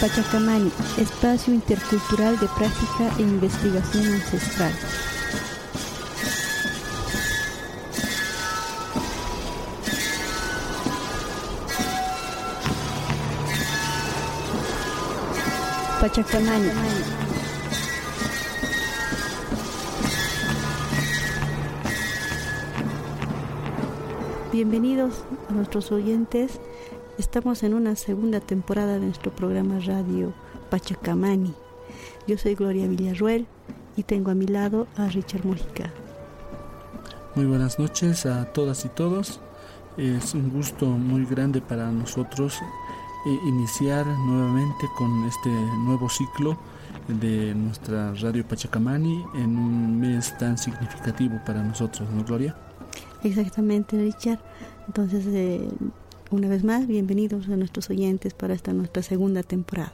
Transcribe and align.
Pachacamani, 0.00 0.70
espacio 0.96 1.52
intercultural 1.52 2.38
de 2.38 2.46
práctica 2.46 3.10
e 3.18 3.22
investigación 3.22 4.06
ancestral. 4.14 4.72
Pachacamani. 16.00 16.70
Bienvenidos 24.52 25.24
a 25.48 25.52
nuestros 25.54 25.90
oyentes. 25.90 26.60
Estamos 27.18 27.64
en 27.64 27.74
una 27.74 27.96
segunda 27.96 28.38
temporada 28.38 28.94
de 28.94 29.06
nuestro 29.06 29.32
programa 29.34 29.80
radio 29.80 30.32
Pachacamani. 30.70 31.52
Yo 32.28 32.38
soy 32.38 32.54
Gloria 32.54 32.86
Villarruel 32.86 33.48
y 33.96 34.04
tengo 34.04 34.30
a 34.30 34.34
mi 34.34 34.46
lado 34.46 34.86
a 34.96 35.08
Richard 35.08 35.44
Mujica. 35.44 35.92
Muy 37.34 37.46
buenas 37.46 37.80
noches 37.80 38.24
a 38.24 38.44
todas 38.52 38.84
y 38.84 38.88
todos. 38.90 39.40
Es 39.96 40.32
un 40.34 40.48
gusto 40.50 40.86
muy 40.86 41.24
grande 41.24 41.60
para 41.60 41.90
nosotros 41.90 42.60
eh, 43.26 43.38
iniciar 43.48 44.06
nuevamente 44.06 44.86
con 44.96 45.24
este 45.24 45.50
nuevo 45.50 46.08
ciclo 46.08 46.56
de 47.08 47.52
nuestra 47.52 48.14
radio 48.14 48.46
Pachacamani 48.46 49.24
en 49.34 49.58
un 49.58 49.98
mes 49.98 50.38
tan 50.38 50.56
significativo 50.56 51.40
para 51.44 51.64
nosotros, 51.64 52.08
¿no, 52.10 52.22
Gloria? 52.22 52.54
Exactamente, 53.24 53.98
Richard. 53.98 54.38
Entonces, 54.86 55.26
eh, 55.26 55.68
una 56.30 56.48
vez 56.48 56.64
más, 56.64 56.86
bienvenidos 56.86 57.48
a 57.48 57.56
nuestros 57.56 57.90
oyentes 57.90 58.34
para 58.34 58.54
esta 58.54 58.72
nuestra 58.72 59.02
segunda 59.02 59.42
temporada. 59.42 59.92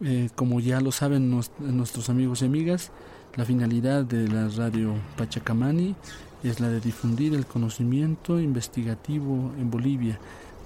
Eh, 0.00 0.28
como 0.34 0.60
ya 0.60 0.80
lo 0.80 0.92
saben 0.92 1.30
nuestros 1.30 2.08
amigos 2.10 2.42
y 2.42 2.44
amigas, 2.44 2.90
la 3.34 3.44
finalidad 3.44 4.04
de 4.04 4.28
la 4.28 4.48
radio 4.48 4.94
Pachacamani 5.16 5.94
es 6.42 6.60
la 6.60 6.68
de 6.68 6.80
difundir 6.80 7.34
el 7.34 7.46
conocimiento 7.46 8.38
investigativo 8.38 9.52
en 9.58 9.70
Bolivia 9.70 10.18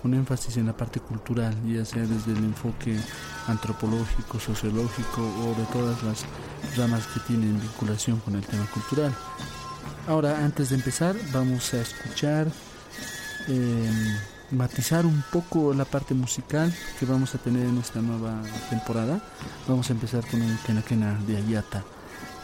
con 0.02 0.14
énfasis 0.14 0.56
en 0.56 0.66
la 0.66 0.76
parte 0.76 1.00
cultural, 1.00 1.54
ya 1.66 1.84
sea 1.84 2.02
desde 2.02 2.32
el 2.32 2.38
enfoque 2.38 2.96
antropológico, 3.46 4.38
sociológico 4.38 5.20
o 5.20 5.54
de 5.58 5.64
todas 5.72 6.02
las 6.02 6.24
ramas 6.76 7.06
que 7.06 7.20
tienen 7.20 7.60
vinculación 7.60 8.18
con 8.20 8.34
el 8.34 8.44
tema 8.46 8.66
cultural. 8.72 9.14
Ahora, 10.08 10.44
antes 10.44 10.70
de 10.70 10.76
empezar, 10.76 11.14
vamos 11.32 11.74
a 11.74 11.82
escuchar, 11.82 12.48
em, 13.48 14.16
matizar 14.50 15.06
un 15.06 15.22
poco 15.33 15.72
la 15.74 15.84
parte 15.84 16.14
musical 16.14 16.72
que 16.98 17.06
vamos 17.06 17.34
a 17.34 17.38
tener 17.38 17.66
en 17.66 17.78
esta 17.78 18.00
nueva 18.00 18.42
temporada. 18.69 19.20
Vamos 19.69 19.91
a 19.91 19.92
empezar 19.92 20.27
con 20.27 20.42
un 20.42 20.58
quena 20.86 21.14
de 21.27 21.36
Ayata, 21.36 21.84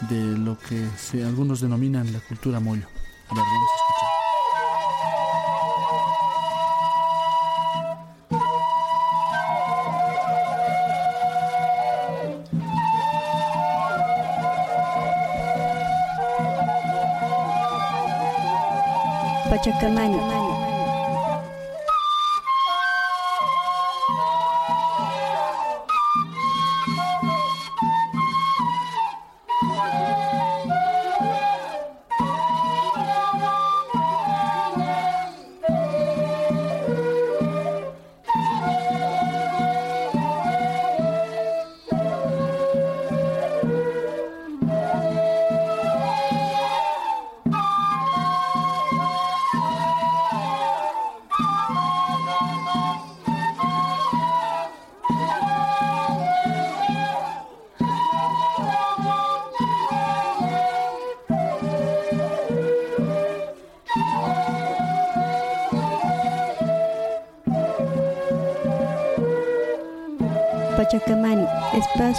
de 0.09 0.37
lo 0.37 0.57
que 0.59 0.87
algunos 1.23 1.61
denominan 1.61 2.11
la 2.13 2.19
cultura 2.19 2.59
mollo. 2.59 2.87
A 3.29 3.35
ver, 3.35 3.43
vamos 3.43 3.71
a 3.71 3.75
escuchar. 3.75 4.17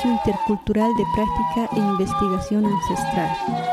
Intercultural 0.06 0.94
de 0.94 1.04
práctica 1.14 1.68
e 1.76 1.78
investigación 1.78 2.64
ancestral. 2.66 3.67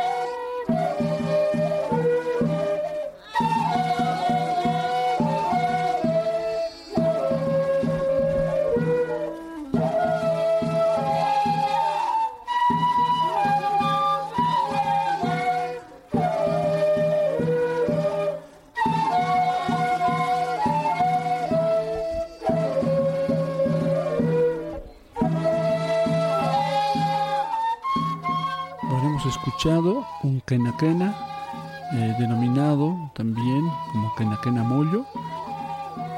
Un 29.66 30.42
quenaquena 30.46 31.16
eh, 31.94 32.16
denominado 32.20 33.12
también 33.16 33.68
como 33.92 34.14
quenaquena 34.16 34.64
mollo. 34.64 35.06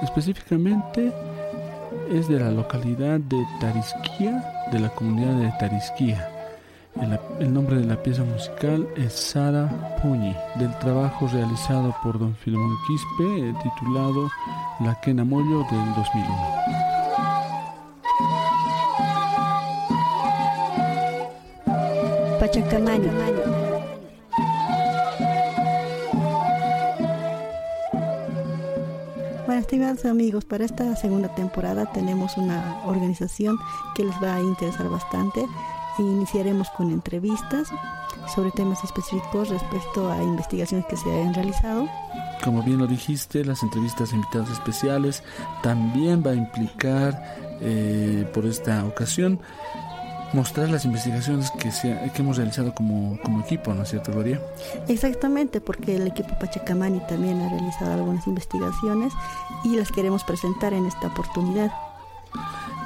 Específicamente 0.02 1.14
es 2.12 2.28
de 2.28 2.40
la 2.40 2.52
localidad 2.52 3.22
de 3.22 3.48
Tarisquía, 3.62 4.66
de 4.70 4.80
la 4.80 4.90
comunidad 4.90 5.34
de 5.36 5.52
Tarisquía. 5.60 6.30
El, 7.40 7.54
nombre 7.54 7.78
de 7.78 7.86
la 7.86 8.02
pieza 8.04 8.24
musical 8.24 8.86
es 8.98 9.14
Sara 9.14 9.98
Puñi, 10.02 10.36
del 10.56 10.78
trabajo 10.80 11.28
realizado 11.28 11.96
por 12.04 12.20
don 12.20 12.36
Filemón 12.36 12.76
Quispe, 12.86 13.50
eh, 13.50 13.54
titulado 13.64 14.30
La 14.82 15.00
Quena 15.00 15.24
Mollo 15.24 15.60
del 15.72 15.96
2001. 15.96 16.87
Pachacamani. 22.40 23.08
Bueno, 29.46 29.62
estimados 29.62 30.06
amigos, 30.06 30.46
para 30.46 30.66
esta 30.66 30.96
segunda 30.96 31.34
temporada 31.34 31.92
tenemos 31.92 32.38
una 32.38 32.82
organización 32.86 33.58
que 33.96 34.04
les 34.04 34.16
va 34.22 34.36
a 34.36 34.42
interesar 34.42 34.90
bastante. 34.90 35.46
Iniciaremos 35.98 36.70
con 36.72 36.92
entrevistas 36.92 37.70
sobre 38.36 38.52
temas 38.52 38.84
específicos 38.84 39.50
respecto 39.50 40.12
a 40.12 40.22
investigaciones 40.22 40.86
que 40.88 40.98
se 40.98 41.12
hayan 41.12 41.34
realizado. 41.34 41.88
Como 42.44 42.62
bien 42.62 42.78
lo 42.78 42.88
dijiste, 42.88 43.44
las 43.44 43.64
entrevistas 43.64 44.14
invitadas 44.14 44.52
especiales 44.52 45.24
también 45.64 46.24
va 46.26 46.32
a 46.32 46.36
implicar 46.36 47.36
eh, 47.62 48.30
por 48.34 48.46
esta 48.46 48.86
ocasión 48.86 49.40
mostrar 50.34 50.70
las 50.70 50.86
investigaciones 50.86 51.52
que, 51.52 51.70
que 52.12 52.22
hemos 52.22 52.38
realizado 52.38 52.74
como, 52.74 53.20
como 53.22 53.42
equipo, 53.42 53.74
¿no 53.74 53.84
es 53.84 53.90
cierto, 53.90 54.12
Gloria? 54.12 54.42
Exactamente, 54.88 55.62
porque 55.62 55.96
el 55.96 56.08
equipo 56.08 56.38
Pachacamani 56.40 57.00
también 57.08 57.42
ha 57.42 57.50
realizado 57.50 57.94
algunas 57.94 58.28
investigaciones 58.28 59.14
y 59.64 59.76
las 59.76 59.92
queremos 59.92 60.24
presentar 60.24 60.74
en 60.74 60.86
esta 60.86 61.08
oportunidad. 61.08 61.72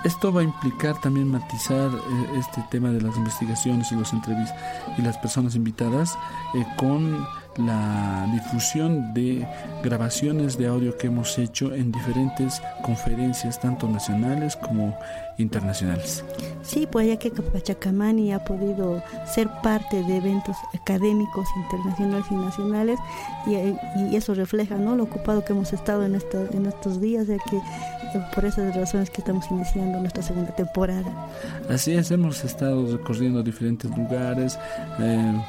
Esto 0.04 0.34
va 0.34 0.42
a 0.42 0.44
implicar 0.44 1.00
también 1.00 1.28
matizar 1.28 1.92
eh, 1.92 2.40
este 2.40 2.64
tema 2.72 2.90
de 2.90 3.02
las 3.02 3.16
investigaciones 3.18 3.92
y 3.92 3.96
los 3.96 4.12
entrevistas 4.14 4.58
y 4.98 5.02
las 5.04 5.18
personas 5.20 5.54
invitadas 5.54 6.18
eh, 6.56 6.66
con 6.76 7.24
la 7.57 8.27
difusión 8.31 9.13
de 9.13 9.45
grabaciones 9.83 10.57
de 10.57 10.68
audio 10.68 10.98
que 10.98 11.07
hemos 11.07 11.38
hecho 11.38 11.74
en 11.74 11.92
diferentes 11.92 12.62
conferencias, 12.83 13.59
tanto 13.59 13.88
nacionales 13.88 14.56
como 14.56 14.98
internacionales. 15.38 16.24
Sí, 16.62 16.88
pues 16.89 17.07
ya 17.07 17.18
que 17.18 17.31
Pachacamani 17.31 18.33
ha 18.33 18.44
podido 18.44 19.01
ser 19.25 19.50
parte 19.63 20.03
de 20.03 20.18
eventos 20.18 20.56
académicos 20.74 21.48
internacionales 21.57 22.25
y 22.30 22.36
nacionales 22.36 23.00
y, 23.48 24.15
eso 24.15 24.33
refleja 24.33 24.75
¿no? 24.75 24.95
lo 24.95 25.04
ocupado 25.04 25.44
que 25.44 25.54
hemos 25.54 25.74
estado 25.74 26.06
en, 26.06 26.15
en 26.51 26.65
estos 26.65 27.01
días, 27.01 27.27
ya 27.27 27.38
que 27.38 27.57
eh, 27.57 28.21
por 28.33 28.45
esas 28.45 28.75
razones 28.75 29.09
que 29.09 29.21
estamos 29.21 29.50
iniciando 29.50 30.00
nuestra 30.00 30.21
segunda 30.21 30.54
temporada. 30.56 31.30
Así 31.69 31.94
es, 31.94 32.12
hemos 32.12 32.44
estado 32.44 32.97
recorriendo 32.97 33.42
diferentes 33.42 33.89
lugares. 33.95 34.59
Eh, 35.00 35.42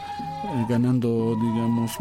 eh, 0.44 0.66
ganando, 0.68 1.36
digamos, 1.40 1.92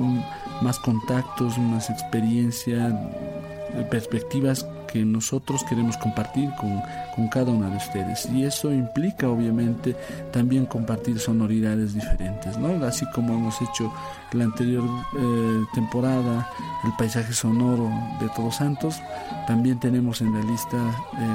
más 0.61 0.79
contactos, 0.79 1.57
más 1.57 1.89
experiencia, 1.89 2.89
eh, 2.89 3.87
perspectivas 3.89 4.65
que 4.91 5.05
nosotros 5.05 5.63
queremos 5.63 5.95
compartir 5.97 6.49
con, 6.59 6.81
con, 7.15 7.27
cada 7.29 7.51
una 7.51 7.69
de 7.69 7.77
ustedes. 7.77 8.25
Y 8.25 8.43
eso 8.43 8.73
implica, 8.73 9.29
obviamente, 9.29 9.95
también 10.31 10.65
compartir 10.65 11.19
sonoridades 11.19 11.93
diferentes, 11.93 12.57
¿no? 12.57 12.83
Así 12.85 13.05
como 13.13 13.33
hemos 13.33 13.61
hecho 13.61 13.93
la 14.33 14.45
anterior 14.45 14.83
eh, 15.17 15.63
temporada, 15.73 16.49
el 16.83 16.91
paisaje 16.97 17.31
sonoro 17.31 17.89
de 18.19 18.27
Todos 18.35 18.55
Santos, 18.55 19.01
también 19.47 19.79
tenemos 19.79 20.21
en 20.21 20.33
la 20.33 20.43
lista 20.43 20.77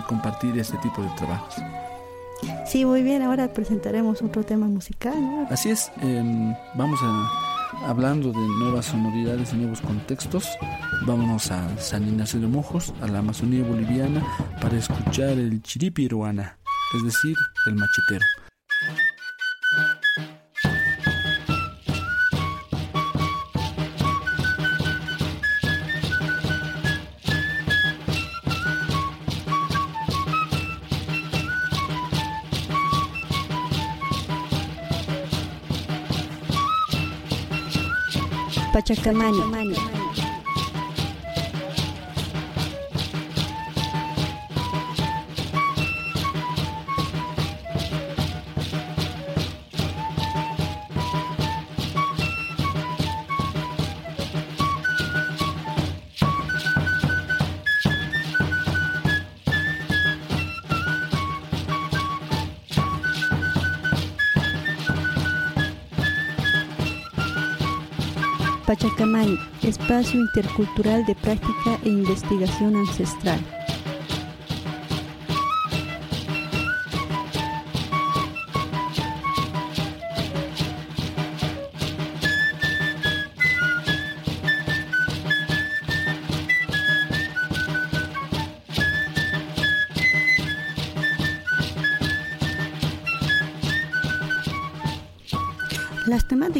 compartir 0.08 0.58
este 0.58 0.76
tipo 0.78 1.02
de 1.02 1.08
trabajos. 1.10 1.54
Sí, 2.66 2.84
muy 2.84 3.02
bien, 3.02 3.22
ahora 3.22 3.52
presentaremos 3.52 4.22
otro 4.22 4.44
tema 4.44 4.66
musical. 4.66 5.14
Así 5.50 5.70
es, 5.70 5.90
em, 6.00 6.54
vamos 6.74 6.98
a, 7.02 7.88
hablando 7.88 8.32
de 8.32 8.48
nuevas 8.58 8.86
sonoridades 8.86 9.52
y 9.52 9.56
nuevos 9.56 9.80
contextos, 9.80 10.48
vámonos 11.06 11.50
a 11.50 11.78
San 11.78 12.06
Ignacio 12.06 12.40
de 12.40 12.46
Mojos, 12.46 12.92
a 13.00 13.06
la 13.06 13.18
Amazonía 13.20 13.64
boliviana, 13.64 14.22
para 14.60 14.76
escuchar 14.76 15.30
el 15.30 15.62
chiripiruana, 15.62 16.58
es 16.96 17.04
decir, 17.04 17.36
el 17.66 17.74
machetero. 17.74 18.24
Pachacamani. 38.76 39.95
Pachacamani, 69.16 69.38
espacio 69.62 70.20
intercultural 70.20 71.04
de 71.06 71.14
práctica 71.14 71.78
e 71.84 71.88
investigación 71.88 72.76
ancestral. 72.76 73.40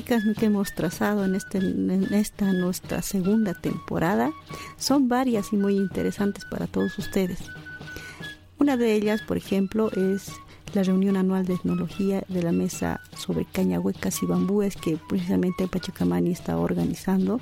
Que 0.07 0.47
hemos 0.47 0.75
trazado 0.75 1.25
en, 1.25 1.37
en 1.91 2.15
esta 2.15 2.53
nuestra 2.53 3.03
segunda 3.03 3.55
temporada 3.55 4.31
son 4.77 5.09
varias 5.09 5.53
y 5.53 5.57
muy 5.57 5.77
interesantes 5.77 6.45
para 6.45 6.67
todos 6.67 6.97
ustedes. 6.99 7.41
Una 8.59 8.77
de 8.77 8.95
ellas, 8.95 9.21
por 9.23 9.37
ejemplo, 9.37 9.91
es 9.93 10.33
la 10.75 10.83
reunión 10.83 11.17
anual 11.17 11.45
de 11.45 11.55
etnología 11.55 12.23
de 12.29 12.43
la 12.43 12.53
mesa 12.53 13.01
sobre 13.17 13.45
cañahuecas 13.45 14.23
y 14.23 14.27
bambúes 14.27 14.77
que 14.77 14.97
precisamente 15.09 15.69
Pachacamani 15.69 16.31
está 16.31 16.57
organizando, 16.57 17.41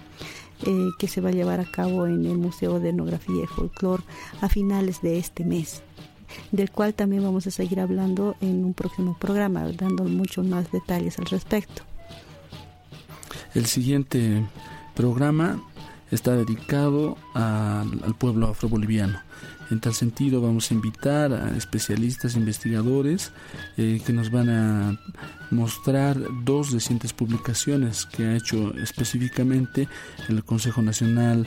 eh, 0.67 0.88
que 0.99 1.08
se 1.08 1.20
va 1.20 1.28
a 1.28 1.32
llevar 1.32 1.60
a 1.60 1.70
cabo 1.70 2.06
en 2.06 2.25
el 2.26 2.38
Museo 2.38 2.81
de 2.81 2.90
Etnografía 2.90 3.44
y 3.44 3.46
Folclore 3.46 4.02
a 4.40 4.49
finales 4.49 5.02
de 5.02 5.19
este 5.19 5.44
mes 5.44 5.82
del 6.50 6.70
cual 6.70 6.94
también 6.94 7.22
vamos 7.22 7.46
a 7.46 7.50
seguir 7.50 7.78
hablando 7.78 8.34
en 8.40 8.64
un 8.64 8.75
próximo 8.75 9.17
programa, 9.19 9.70
dando 9.72 10.05
muchos 10.05 10.44
más 10.44 10.70
detalles 10.72 11.19
al 11.19 11.26
respecto. 11.26 11.84
El 13.55 13.67
siguiente 13.67 14.45
programa 14.95 15.62
está 16.11 16.33
dedicado 16.37 17.17
al 17.35 18.15
pueblo 18.19 18.49
afroboliviano. 18.49 19.21
En 19.71 19.81
tal 19.81 19.95
sentido 19.95 20.43
vamos 20.43 20.71
a 20.71 20.75
invitar 20.75 21.33
a 21.33 21.56
especialistas, 21.56 22.37
investigadores 22.37 23.33
eh, 23.77 24.01
que 24.05 24.12
nos 24.12 24.31
van 24.31 24.51
a 24.51 25.01
mostrar 25.51 26.19
dos 26.45 26.71
recientes 26.73 27.12
publicaciones 27.12 28.06
que 28.06 28.27
ha 28.27 28.37
hecho 28.37 28.75
específicamente 28.77 29.89
el 30.29 30.45
Consejo 30.45 30.83
Nacional 30.83 31.47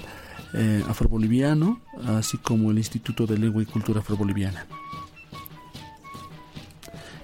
eh, 0.54 0.84
Afroboliviano, 0.88 1.82
así 2.06 2.38
como 2.38 2.72
el 2.72 2.78
Instituto 2.78 3.28
de 3.28 3.38
Lengua 3.38 3.62
y 3.62 3.66
Cultura 3.66 4.00
Afroboliviana. 4.00 4.66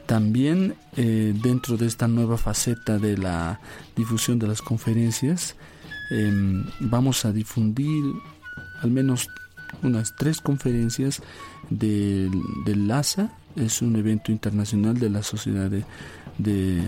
También 0.06 0.76
eh, 0.98 1.34
dentro 1.42 1.78
de 1.78 1.86
esta 1.86 2.08
nueva 2.08 2.38
faceta 2.38 3.00
de 3.00 3.18
la 3.18 3.60
difusión 3.96 4.40
de 4.40 4.48
las 4.48 4.62
conferencias, 4.62 5.56
em, 6.12 6.66
vamos 6.80 7.26
a 7.26 7.32
difundir 7.32 8.04
al 8.82 8.92
menos 8.92 9.30
unas 9.82 10.16
tres 10.16 10.42
conferencias 10.42 11.22
del 11.70 12.32
de 12.66 12.76
LASA, 12.76 13.32
es 13.56 13.82
un 13.82 13.96
evento 13.96 14.32
internacional 14.32 15.00
de 15.00 15.10
la 15.10 15.24
Sociedad 15.24 15.70
de, 15.70 15.86
de 16.38 16.82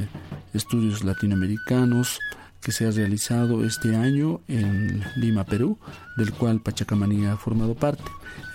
Estudios 0.54 1.04
Latinoamericanos 1.04 2.20
que 2.66 2.72
se 2.72 2.88
ha 2.88 2.92
realizado 2.92 3.64
este 3.64 3.96
año 3.96 4.42
en 4.48 5.04
Lima, 5.18 5.44
Perú, 5.44 5.78
del 6.18 6.34
cual 6.34 6.62
Pachacamaní 6.62 7.28
ha 7.28 7.38
formado 7.38 7.76
parte. 7.76 8.04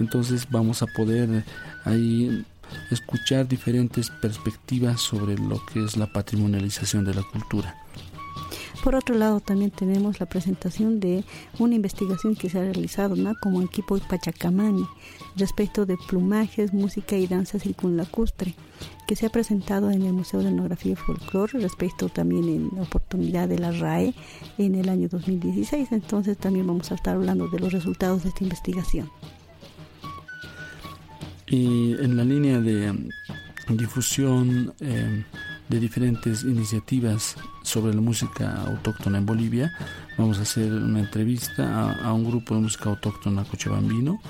Entonces 0.00 0.48
vamos 0.50 0.82
a 0.82 0.86
poder 0.88 1.44
ahí 1.84 2.44
escuchar 2.90 3.48
diferentes 3.48 4.10
perspectivas 4.10 5.00
sobre 5.00 5.36
lo 5.36 5.64
que 5.66 5.84
es 5.84 5.96
la 5.96 6.12
patrimonialización 6.12 7.04
de 7.04 7.14
la 7.14 7.22
cultura. 7.22 7.76
Por 8.82 8.94
otro 8.94 9.14
lado, 9.14 9.40
también 9.40 9.70
tenemos 9.70 10.20
la 10.20 10.26
presentación 10.26 11.00
de 11.00 11.22
una 11.58 11.74
investigación 11.74 12.34
que 12.34 12.48
se 12.48 12.58
ha 12.58 12.62
realizado 12.62 13.14
como 13.42 13.60
equipo 13.60 13.98
de 13.98 14.06
Pachacamani 14.06 14.86
respecto 15.36 15.84
de 15.84 15.98
plumajes, 16.08 16.72
música 16.72 17.16
y 17.16 17.26
danza 17.26 17.58
circunlacustre, 17.58 18.54
que 19.06 19.16
se 19.16 19.26
ha 19.26 19.30
presentado 19.30 19.90
en 19.90 20.02
el 20.02 20.14
Museo 20.14 20.40
de 20.40 20.48
Etnografía 20.48 20.92
y 20.92 20.96
Folclore 20.96 21.58
respecto 21.58 22.08
también 22.08 22.48
en 22.48 22.70
la 22.74 22.82
oportunidad 22.82 23.48
de 23.48 23.58
la 23.58 23.70
RAE 23.70 24.14
en 24.56 24.74
el 24.74 24.88
año 24.88 25.08
2016. 25.10 25.92
Entonces 25.92 26.38
también 26.38 26.66
vamos 26.66 26.90
a 26.90 26.94
estar 26.94 27.16
hablando 27.16 27.48
de 27.48 27.58
los 27.58 27.72
resultados 27.72 28.22
de 28.22 28.30
esta 28.30 28.44
investigación. 28.44 29.10
Y 31.50 31.94
en 31.94 32.16
la 32.16 32.22
línea 32.22 32.60
de 32.60 32.92
um, 32.92 33.08
difusión 33.76 34.72
em, 34.80 35.24
de 35.68 35.80
diferentes 35.80 36.44
iniciativas 36.44 37.36
sobre 37.62 37.92
la 37.92 38.00
música 38.00 38.62
autóctona 38.66 39.18
en 39.18 39.26
Bolivia, 39.26 39.72
vamos 40.16 40.38
a 40.38 40.42
hacer 40.42 40.72
una 40.72 41.00
entrevista 41.00 41.92
a, 42.04 42.12
un 42.12 42.24
grupo 42.24 42.54
de 42.54 42.60
música 42.60 42.90
autóctona 42.90 43.44
cochabambino 43.44 44.20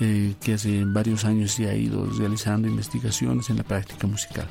eh, 0.00 0.34
que 0.42 0.54
hace 0.54 0.84
varios 0.84 1.24
años 1.24 1.56
ya 1.56 1.70
ha 1.70 1.74
ido 1.74 2.04
realizando 2.18 2.68
investigaciones 2.68 3.48
en 3.48 3.56
la 3.56 3.64
práctica 3.64 4.06
musical. 4.06 4.46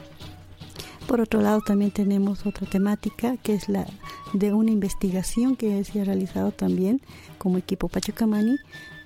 Por 1.08 1.22
otro 1.22 1.42
lado, 1.42 1.62
también 1.62 1.92
tenemos 1.92 2.46
otra 2.46 2.68
temática 2.68 3.38
que 3.38 3.54
es 3.54 3.70
la 3.70 3.86
de 4.34 4.54
una 4.54 4.72
investigación 4.72 5.56
que 5.56 5.84
se 5.84 6.02
ha 6.02 6.04
realizado 6.04 6.52
también 6.52 7.00
como 7.38 7.60
equipo 7.60 7.88
Pachacamani 7.88 8.58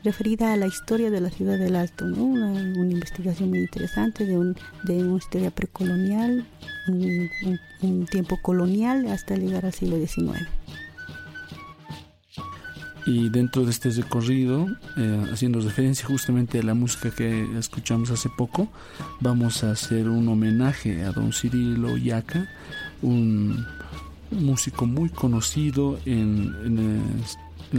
referida 0.04 0.54
a 0.54 0.58
la 0.58 0.68
historia 0.68 1.10
de 1.10 1.22
la 1.22 1.30
ciudad 1.30 1.58
del 1.58 1.76
Alto, 1.76 2.06
una, 2.06 2.62
investigación 2.62 3.50
muy 3.50 3.60
interesante 3.60 4.26
de, 4.26 4.38
un, 4.38 4.56
de 4.84 5.04
una 5.04 5.18
historia 5.18 5.52
precolonial, 5.52 6.46
un, 6.88 8.06
tiempo 8.06 8.38
colonial 8.42 9.08
hasta 9.08 9.36
llegar 9.36 9.66
al 9.66 9.74
siglo 9.74 9.98
XIX. 9.98 10.48
y 13.06 13.30
dentro 13.30 13.66
de 13.66 13.72
este 13.72 13.90
recorrido, 13.90 14.68
eh, 14.98 15.26
haciendo 15.34 15.60
referencia 15.60 16.06
justamente 16.06 16.60
a 16.60 16.64
la 16.64 16.76
música 16.76 17.10
que 17.10 17.48
escuchamos 17.58 18.12
hace 18.12 18.30
poco, 18.30 18.68
vamos 19.20 19.64
a 19.64 19.72
hacer 19.72 20.08
un 20.08 20.28
homenaje 20.28 21.04
a 21.04 21.12
don 21.12 21.34
Cirilo 21.34 21.98
Yaca, 21.98 22.48
un 23.02 23.66
músico 24.32 24.86
muy 24.86 25.10
conocido 25.10 26.00
en, 26.06 26.56
en, 26.66 27.02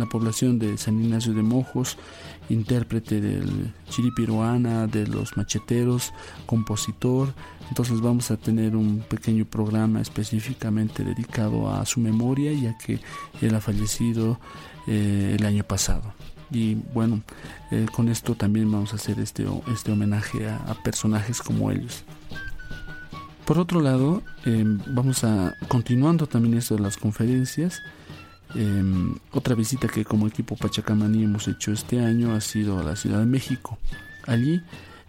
la 0.00 0.06
población 0.06 0.58
de 0.58 0.78
San 0.78 1.02
Ignacio 1.02 1.34
de 1.34 1.42
Mojos, 1.42 1.99
intérprete 2.49 3.20
del 3.20 3.72
chiripiruana, 3.88 4.87
de 4.87 5.06
los 5.06 5.37
macheteros, 5.37 6.12
compositor. 6.46 7.34
Entonces 7.68 8.00
vamos 8.00 8.30
a 8.30 8.37
tener 8.37 8.76
un 8.76 9.00
pequeño 9.00 9.44
programa 9.44 10.00
específicamente 10.00 11.04
dedicado 11.04 11.70
a 11.72 11.84
su 11.87 12.00
memoria, 12.00 12.52
ya 12.52 12.76
que 12.78 13.00
él 13.40 13.54
ha 13.54 13.61
fallecido 13.61 14.38
eh, 14.87 15.37
el 15.38 15.46
año 15.46 15.64
pasado. 15.64 16.12
Y 16.50 16.75
bueno, 16.92 17.22
eh, 17.70 17.87
con 17.94 18.08
esto 18.08 18.34
también 18.34 18.70
vamos 18.70 18.92
a 18.92 18.96
hacer 18.96 19.18
este, 19.20 19.46
este 19.72 19.92
homenaje 19.92 20.49
a, 20.49 20.75
personajes 20.84 21.40
como 21.40 21.70
ellos. 21.70 22.04
Por 23.46 23.58
otro 23.58 23.80
lado, 23.80 24.22
eh, 24.44 24.64
vamos 24.88 25.25
a, 25.25 25.54
continuando 25.68 26.26
también 26.26 26.54
esto 26.54 26.76
de 26.76 26.82
las 26.82 26.96
conferencias, 26.96 27.82
eh, 28.54 29.14
otra 29.32 29.54
visita 29.54 29.88
que 29.88 30.04
como 30.04 30.26
equipo 30.26 30.56
Pachacamaní 30.56 31.25
hemos 31.25 31.49
hecho 31.49 31.73
este 31.73 32.00
año 32.00 32.35
ha 32.35 32.40
sido 32.40 32.78
a 32.78 32.85
la 32.85 32.97
Ciudad 32.97 33.18
de 33.21 33.26
México. 33.26 33.78
Allí 34.26 34.62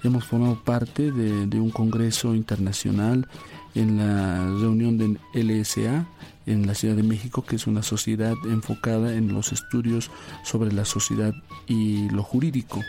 hemos 0.04 0.26
formado 0.26 0.64
parte 0.64 1.12
de, 1.12 1.60
un 1.60 1.70
congreso 1.70 2.36
internacional 2.36 3.28
en 3.76 3.98
la 3.98 4.46
reunión 4.60 4.98
de 4.98 5.18
LSA 5.34 6.06
en 6.46 6.68
la 6.68 6.76
Ciudad 6.76 6.96
de 6.96 7.04
México, 7.04 7.44
que 7.46 7.56
es 7.56 7.68
una 7.68 7.84
sociedad 7.84 8.34
enfocada 8.46 9.16
en 9.16 9.34
los 9.34 9.54
estudios 9.54 10.12
sobre 10.44 10.74
la 10.74 10.84
sociedad 10.86 11.34
y 11.68 12.10
lo 12.10 12.22
jurídico. 12.24 12.82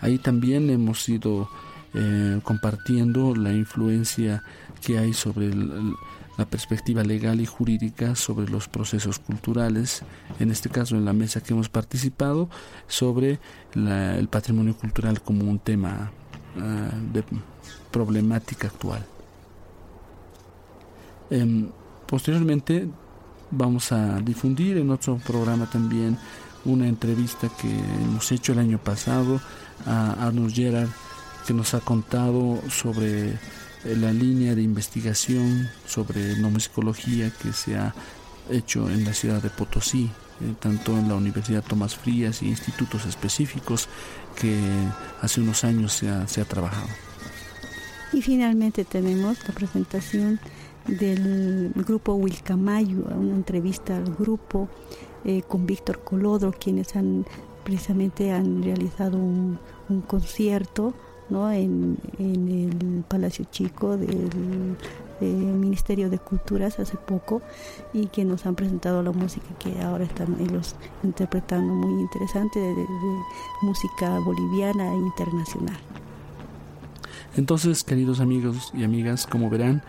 Ahí 0.00 0.18
también 0.18 0.70
hemos 0.70 1.06
ido 1.08 1.48
eh, 1.92 2.40
compartiendo 2.42 3.34
la 3.36 3.52
influencia 3.52 4.42
que 4.84 4.98
hay 4.98 5.12
sobre 5.12 5.46
el, 5.46 5.94
la 6.36 6.46
perspectiva 6.46 7.02
legal 7.02 7.40
y 7.40 7.46
jurídica 7.46 8.16
sobre 8.16 8.48
los 8.48 8.68
procesos 8.68 9.18
culturales, 9.18 10.02
en 10.40 10.50
este 10.50 10.68
caso 10.68 10.96
en 10.96 11.04
la 11.04 11.12
mesa 11.12 11.42
que 11.42 11.52
hemos 11.52 11.68
participado, 11.68 12.48
sobre 12.88 13.38
la, 13.74 14.16
el 14.16 14.28
patrimonio 14.28 14.76
cultural 14.76 15.22
como 15.22 15.48
un 15.48 15.58
tema 15.58 16.10
uh, 16.56 17.12
de 17.12 17.24
problemática 17.90 18.68
actual. 18.68 19.06
Eh, 21.30 21.66
posteriormente 22.06 22.88
vamos 23.50 23.92
a 23.92 24.20
difundir 24.20 24.78
en 24.78 24.90
otro 24.90 25.16
programa 25.18 25.66
también 25.70 26.18
una 26.64 26.88
entrevista 26.88 27.48
que 27.60 27.68
hemos 27.68 28.30
hecho 28.32 28.52
el 28.52 28.58
año 28.58 28.78
pasado 28.78 29.40
a 29.86 30.26
Arnold 30.26 30.54
Gerard 30.54 30.88
que 31.46 31.52
nos 31.52 31.74
ha 31.74 31.80
contado 31.80 32.58
sobre 32.70 33.38
la 33.84 34.12
línea 34.12 34.54
de 34.54 34.62
investigación 34.62 35.68
sobre 35.86 36.32
etnomusicología 36.32 37.30
que 37.30 37.52
se 37.52 37.76
ha 37.76 37.94
hecho 38.50 38.88
en 38.90 39.04
la 39.04 39.12
ciudad 39.12 39.42
de 39.42 39.50
Potosí, 39.50 40.10
eh, 40.40 40.54
tanto 40.60 40.96
en 40.96 41.08
la 41.08 41.14
Universidad 41.14 41.62
Tomás 41.62 41.94
Frías 41.94 42.42
y 42.42 42.48
institutos 42.48 43.06
específicos 43.06 43.88
que 44.40 44.58
hace 45.20 45.40
unos 45.40 45.64
años 45.64 45.92
se 45.92 46.08
ha, 46.08 46.26
se 46.26 46.40
ha 46.40 46.44
trabajado. 46.44 46.88
Y 48.12 48.22
finalmente 48.22 48.84
tenemos 48.84 49.38
la 49.46 49.54
presentación 49.54 50.40
del 50.86 51.72
grupo 51.74 52.14
Wilcamayo, 52.14 53.04
una 53.16 53.34
entrevista 53.34 53.96
al 53.96 54.14
grupo 54.14 54.68
eh, 55.24 55.42
con 55.42 55.66
Víctor 55.66 56.04
Colodro, 56.04 56.52
quienes 56.52 56.94
han 56.96 57.24
precisamente 57.64 58.30
han 58.30 58.62
realizado 58.62 59.16
un, 59.16 59.58
un 59.88 60.02
concierto 60.02 60.94
en, 61.52 61.98
el 62.18 63.04
Palacio 63.08 63.44
Chico 63.50 63.96
del 63.96 64.76
Ministerio 65.20 66.10
de 66.10 66.18
Culturas 66.18 66.78
hace 66.78 66.96
poco 66.96 67.42
y 67.92 68.06
que 68.06 68.24
nos 68.24 68.46
han 68.46 68.54
presentado 68.54 69.02
la 69.02 69.12
música 69.12 69.46
que 69.58 69.82
ahora 69.82 70.04
están 70.04 70.36
ellos 70.40 70.76
interpretando 71.02 71.74
muy 71.74 72.02
interesante 72.02 72.60
de 72.60 72.86
música 73.62 74.18
boliviana 74.20 74.92
e 74.92 74.96
internacional. 74.96 75.76
Entonces, 77.36 77.82
queridos 77.82 78.20
amigos 78.20 78.70
y 78.74 78.84
amigas, 78.84 79.26
como 79.26 79.50
verán, 79.50 79.82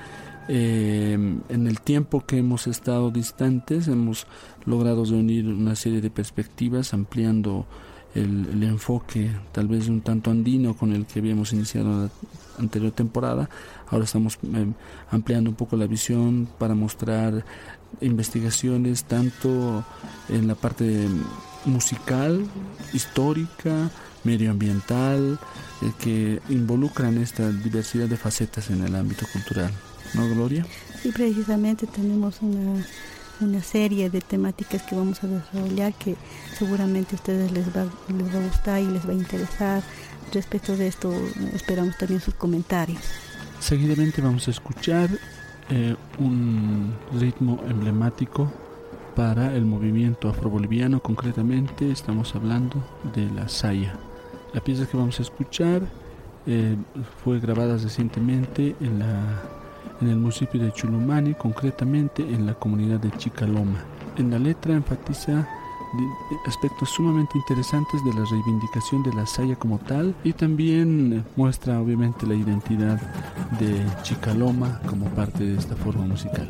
eh, 0.48 1.14
en 1.14 1.68
el 1.68 1.82
tiempo 1.82 2.22
que 2.26 2.38
hemos 2.38 2.68
estado 2.68 3.12
distantes 3.12 3.88
hemos 3.88 4.28
logrado 4.66 5.04
reunir 5.06 5.48
una 5.48 5.76
serie 5.76 6.02
de 6.02 6.12
perspectivas 6.12 6.94
ampliando 6.94 7.66
el, 8.16 8.64
enfoque 8.64 9.30
tal 9.52 9.68
vez 9.68 9.88
un 9.88 10.02
tanto 10.02 10.32
andino 10.32 10.76
con 10.76 10.94
el 10.94 11.06
que 11.06 11.20
habíamos 11.20 11.54
iniciado 11.54 12.04
la 12.04 12.10
anterior 12.58 12.92
temporada 12.92 13.50
ahora 13.90 14.06
estamos 14.06 14.40
eh, 14.44 14.68
ampliando 15.12 15.50
un 15.50 15.56
poco 15.56 15.76
la 15.76 15.86
visión 15.86 16.48
para 16.58 16.74
mostrar 16.74 17.46
investigaciones 18.02 19.04
tanto 19.04 19.84
en 20.30 20.48
la 20.48 20.56
parte 20.56 21.08
musical 21.66 22.46
histórica 22.94 23.90
medioambiental 24.24 25.38
eh, 25.82 25.92
que 26.00 26.42
involucran 26.50 27.18
esta 27.18 27.52
diversidad 27.52 28.08
de 28.08 28.18
facetas 28.18 28.70
en 28.70 28.84
el 28.84 28.96
ámbito 28.96 29.26
cultural 29.32 29.72
¿no, 30.14 30.28
Gloria? 30.30 30.66
Sí, 31.02 31.12
precisamente 31.12 31.86
tenemos 31.88 32.42
una, 32.42 32.84
una 33.42 33.62
serie 33.62 34.10
de 34.10 34.22
temáticas 34.22 34.84
que 34.84 34.96
vamos 34.96 35.24
a 35.24 35.28
desarrollar 35.28 35.94
que 35.94 36.16
seguramente 36.58 37.16
a 37.16 37.18
ustedes 37.18 37.52
les 37.52 37.68
va, 37.68 37.86
les 38.08 38.34
va 38.34 38.40
a 38.40 38.48
gustar 38.48 38.82
y 38.82 38.88
les 38.88 39.08
va 39.08 39.12
a 39.12 39.16
interesar. 39.16 39.84
Respecto 40.34 40.76
de 40.76 40.88
esto, 40.88 41.14
esperamos 41.54 41.98
también 41.98 42.20
sus 42.20 42.34
comentarios. 42.34 43.02
Seguidamente 43.60 44.22
vamos 44.22 44.48
a 44.48 44.52
escuchar 44.52 45.10
eh, 45.70 45.96
un 46.20 46.94
ritmo 47.20 47.60
emblemático 47.68 48.52
para 49.16 49.56
el 49.56 49.66
movimiento 49.66 50.30
afroboliviano, 50.30 51.00
concretamente 51.00 51.90
estamos 51.90 52.36
hablando 52.36 52.84
de 53.16 53.30
la 53.32 53.48
saya. 53.48 53.94
La 54.54 54.62
pieza 54.62 54.86
que 54.86 54.98
vamos 54.98 55.20
a 55.20 55.24
escuchar 55.24 55.82
eh, 56.46 56.76
fue 57.24 57.40
grabada 57.40 57.78
recientemente 57.78 58.76
en 58.80 59.00
la 59.00 59.42
en 60.02 60.10
el 60.10 60.18
municipio 60.18 60.62
de 60.62 60.72
Chulumani, 60.72 61.34
concretamente 61.34 62.24
en 62.24 62.46
la 62.46 62.54
comunidad 62.54 63.00
de 63.00 63.12
Chicaloma. 63.12 63.84
En 64.18 64.32
la 64.32 64.40
letra 64.40 64.74
enfatiza 64.74 65.48
aspectos 66.46 66.90
sumamente 66.90 67.38
interesantes 67.38 68.04
de 68.04 68.14
la 68.14 68.26
reivindicación 68.26 69.04
de 69.04 69.14
la 69.14 69.26
saya 69.26 69.56
como 69.56 69.80
tal 69.80 70.16
y 70.24 70.34
también 70.34 71.24
muestra 71.36 71.80
obviamente 71.80 72.26
la 72.26 72.36
identidad 72.36 73.00
de 73.60 73.86
Chicaloma 74.04 74.82
como 74.88 75.06
parte 75.06 75.44
de 75.44 75.58
esta 75.58 75.76
forma 75.76 76.06
musical. 76.06 76.48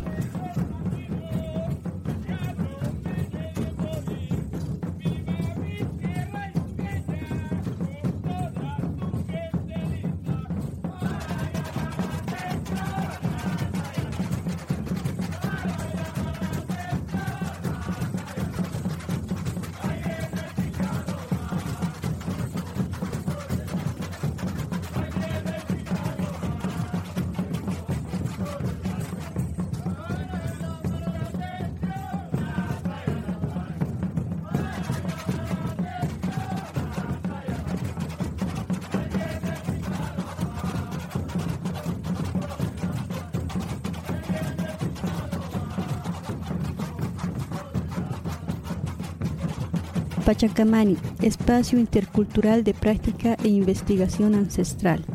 Pachacamani, 50.25 50.97
espacio 51.21 51.77
intercultural 51.77 52.63
de 52.63 52.73
práctica 52.73 53.37
e 53.43 53.47
investigación 53.47 54.33
ancestral. 54.33 55.05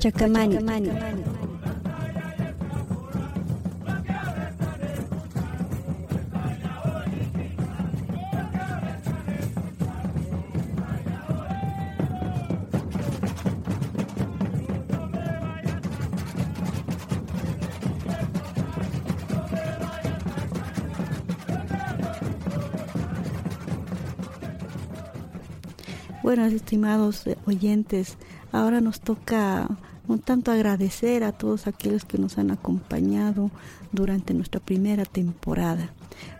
Pachacamani. 0.00 0.56
Bueno, 26.22 26.44
estimados 26.46 27.24
oyentes, 27.46 28.16
ahora 28.52 28.80
nos 28.80 29.00
toca 29.00 29.68
un 30.10 30.18
tanto 30.18 30.50
agradecer 30.50 31.22
a 31.22 31.32
todos 31.32 31.66
aquellos 31.66 32.04
que 32.04 32.18
nos 32.18 32.36
han 32.38 32.50
acompañado 32.50 33.50
durante 33.92 34.34
nuestra 34.34 34.60
primera 34.60 35.04
temporada. 35.04 35.90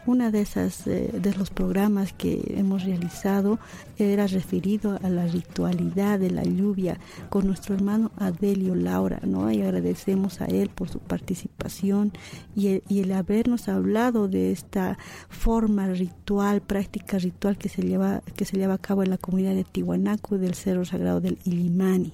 Una 0.07 0.31
de 0.31 0.41
esas 0.41 0.87
eh, 0.87 1.11
de 1.13 1.35
los 1.35 1.51
programas 1.51 2.13
que 2.13 2.55
hemos 2.57 2.85
realizado 2.85 3.59
era 3.99 4.27
referido 4.27 4.99
a 5.03 5.09
la 5.09 5.27
ritualidad 5.27 6.19
de 6.19 6.31
la 6.31 6.43
lluvia 6.43 6.99
con 7.29 7.47
nuestro 7.47 7.75
hermano 7.75 8.11
Adelio 8.17 8.75
Laura, 8.75 9.21
¿no? 9.25 9.51
Y 9.51 9.63
agradecemos 9.63 10.41
a 10.41 10.47
él 10.47 10.69
por 10.69 10.89
su 10.89 10.99
participación 10.99 12.13
y 12.57 12.83
el, 12.89 13.13
habernos 13.13 13.69
hablado 13.69 14.27
de 14.29 14.53
esta 14.53 14.99
forma 15.29 15.87
ritual, 15.89 16.61
práctica 16.61 17.19
ritual 17.19 17.57
que 17.57 17.69
se 17.69 17.83
lleva 17.83 18.23
que 18.37 18.45
se 18.45 18.57
lleva 18.57 18.75
a 18.75 18.79
cabo 18.79 19.03
en 19.03 19.11
la 19.11 19.19
comunidad 19.19 19.55
de 19.55 19.65
Tihuanaco 19.65 20.39
del 20.39 20.55
Cerro 20.55 20.85
Sagrado 20.85 21.21
del 21.21 21.39
Ilimani. 21.45 22.13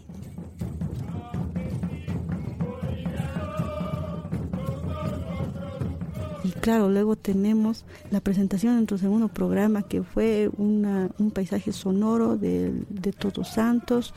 Claro, 6.66 6.90
luego 6.90 7.14
tenemos 7.14 7.84
la 8.10 8.18
presentación 8.18 8.72
de 8.72 8.76
nuestro 8.78 8.98
segundo 8.98 9.28
programa 9.28 9.84
que 9.84 10.02
fue 10.02 10.50
un 10.58 11.30
paisaje 11.32 11.70
sonoro 11.70 12.36
de, 12.36 12.72
Todos 13.16 13.50
Santos, 13.50 14.12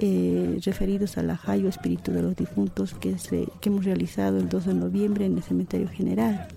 eh, 0.00 0.58
referidos 0.64 1.16
al 1.18 1.30
ajayo 1.30 1.68
espíritu 1.68 2.10
de 2.10 2.22
los 2.22 2.34
difuntos 2.34 2.94
que, 2.94 3.14
que 3.60 3.68
hemos 3.68 3.84
realizado 3.84 4.38
el 4.38 4.48
2 4.48 4.66
de 4.66 4.74
noviembre 4.74 5.26
en 5.26 5.36
el 5.36 5.44
Cementerio 5.44 5.88
General. 5.88 6.48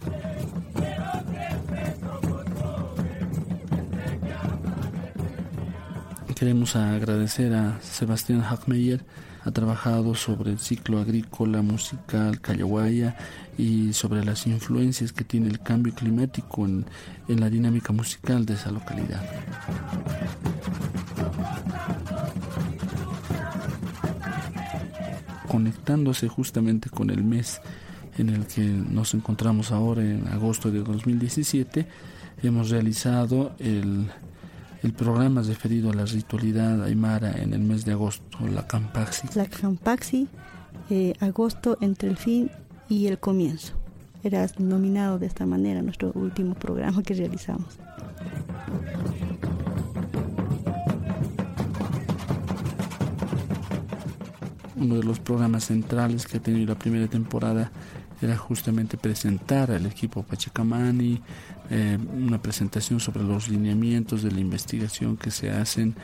Queremos 6.33 6.75
agradecer 6.75 7.53
a 7.53 7.79
Sebastián 7.81 8.41
Hackmeyer, 8.41 9.05
ha 9.47 9.51
trabajado 9.51 10.13
sobre 10.13 10.51
el 10.51 10.59
ciclo 10.59 10.99
agrícola, 10.99 11.61
musical, 11.61 12.41
callahuaya 12.41 13.15
y 13.57 13.93
sobre 13.93 14.25
las 14.25 14.45
influencias 14.45 15.13
que 15.13 15.23
tiene 15.23 15.47
el 15.47 15.61
cambio 15.61 15.93
climático 15.93 16.65
en, 16.65 16.85
en 17.29 17.39
la 17.39 17.49
dinámica 17.49 17.93
musical 17.93 18.45
de 18.45 18.55
esa 18.55 18.71
localidad. 18.71 19.21
Conectándose 25.47 26.27
justamente 26.27 26.89
con 26.89 27.09
el 27.09 27.23
mes 27.23 27.61
en 28.17 28.29
el 28.29 28.47
que 28.47 28.61
nos 28.63 29.13
encontramos 29.13 29.71
ahora, 29.71 30.03
en 30.03 30.27
agosto 30.27 30.71
de 30.71 30.79
2017, 30.79 31.87
hemos 32.43 32.69
realizado 32.69 33.55
el, 33.59 34.09
el 34.87 34.93
programa 34.93 35.41
referido 35.41 35.91
a 35.91 35.93
la 35.93 36.05
ritualidad 36.05 36.81
aymara 36.81 37.41
en 37.41 37.53
el 37.53 37.59
mes 37.59 37.83
de 37.83 37.91
agosto, 37.91 38.37
la 38.47 38.65
Campaxi. 38.65 39.27
La 39.35 39.45
Campaxi, 39.45 40.29
eh, 40.89 41.13
agosto 41.19 41.77
entre 41.81 42.07
el 42.07 42.15
fin 42.15 42.49
y 42.87 43.07
el 43.07 43.19
comienzo. 43.19 43.73
Era 44.23 44.49
nominado 44.59 45.19
de 45.19 45.25
esta 45.25 45.45
manera 45.45 45.81
nuestro 45.81 46.13
último 46.15 46.55
programa 46.55 47.03
que 47.03 47.15
realizamos. 47.15 47.77
Uno 54.77 54.95
de 54.95 55.03
los 55.03 55.19
programas 55.19 55.65
centrales 55.65 56.25
que 56.25 56.37
ha 56.37 56.39
tenido 56.39 56.65
la 56.65 56.79
primera 56.79 57.07
temporada 57.07 57.71
era 58.21 58.37
justamente 58.37 58.97
presentar 58.97 59.71
al 59.71 59.85
equipo 59.85 60.23
Pachacamani, 60.23 61.21
eh, 61.69 61.97
una 62.17 62.41
presentación 62.41 62.99
sobre 62.99 63.23
los 63.23 63.49
lineamientos 63.49 64.23
de 64.23 64.31
la 64.31 64.39
investigación 64.39 65.17
que 65.17 65.31
se 65.31 65.51
hacen, 65.51 65.95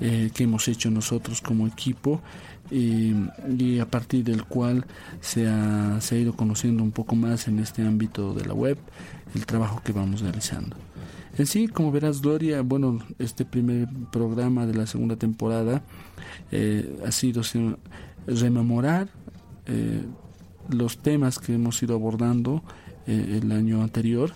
eh, 0.00 0.30
que 0.34 0.44
hemos 0.44 0.68
hecho 0.68 0.90
nosotros 0.90 1.40
como 1.40 1.66
equipo 1.66 2.20
y, 2.70 3.78
a 3.78 3.86
partir 3.86 4.24
del 4.24 4.44
cual 4.44 4.86
se 5.20 5.46
ha, 5.46 6.00
se 6.00 6.16
ha 6.16 6.18
ido 6.18 6.34
conociendo 6.34 6.82
un 6.82 6.92
poco 6.92 7.14
más 7.14 7.46
en 7.48 7.58
este 7.58 7.82
ámbito 7.82 8.34
de 8.34 8.44
la 8.46 8.54
web 8.54 8.78
el 9.34 9.46
trabajo 9.46 9.82
que 9.84 9.92
vamos 9.92 10.20
realizando. 10.20 10.76
En 11.36 11.46
sí, 11.46 11.66
como 11.66 11.90
verás, 11.90 12.22
Gloria, 12.22 12.62
bueno, 12.62 13.00
este 13.18 13.44
primer 13.44 13.88
programa 14.12 14.66
de 14.66 14.74
la 14.74 14.86
segunda 14.86 15.16
temporada 15.16 15.82
eh, 16.52 16.96
ha 17.04 17.10
sido 17.10 17.42
rememorar 18.26 19.08
eh, 19.66 20.02
los 20.68 20.98
temas 20.98 21.38
que 21.38 21.54
hemos 21.54 21.82
ido 21.82 21.94
abordando 21.94 22.62
eh, 23.06 23.40
el 23.42 23.52
año 23.52 23.82
anterior, 23.82 24.32